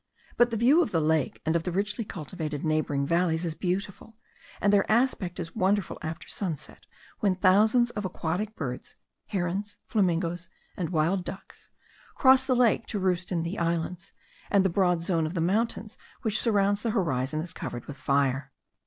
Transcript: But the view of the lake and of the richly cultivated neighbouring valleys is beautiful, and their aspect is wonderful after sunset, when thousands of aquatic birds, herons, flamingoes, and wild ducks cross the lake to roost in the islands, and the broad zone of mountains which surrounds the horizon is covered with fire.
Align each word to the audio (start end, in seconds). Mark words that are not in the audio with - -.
But 0.35 0.49
the 0.49 0.57
view 0.57 0.81
of 0.81 0.89
the 0.89 0.99
lake 0.99 1.43
and 1.45 1.55
of 1.55 1.61
the 1.61 1.71
richly 1.71 2.03
cultivated 2.03 2.65
neighbouring 2.65 3.05
valleys 3.05 3.45
is 3.45 3.53
beautiful, 3.53 4.17
and 4.59 4.73
their 4.73 4.91
aspect 4.91 5.39
is 5.39 5.55
wonderful 5.55 5.99
after 6.01 6.27
sunset, 6.27 6.87
when 7.19 7.35
thousands 7.35 7.91
of 7.91 8.03
aquatic 8.03 8.55
birds, 8.55 8.95
herons, 9.27 9.77
flamingoes, 9.85 10.49
and 10.75 10.89
wild 10.89 11.23
ducks 11.23 11.69
cross 12.15 12.47
the 12.47 12.55
lake 12.55 12.87
to 12.87 12.97
roost 12.97 13.31
in 13.31 13.43
the 13.43 13.59
islands, 13.59 14.11
and 14.49 14.65
the 14.65 14.69
broad 14.69 15.03
zone 15.03 15.27
of 15.27 15.39
mountains 15.39 15.99
which 16.23 16.39
surrounds 16.39 16.81
the 16.81 16.89
horizon 16.89 17.39
is 17.39 17.53
covered 17.53 17.85
with 17.85 17.97
fire. 17.97 18.51